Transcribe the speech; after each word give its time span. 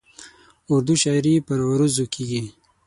اردو 0.71 0.93
شاعري 1.03 1.33
پر 1.47 1.57
عروضو 1.69 2.05
کېږي. 2.13 2.41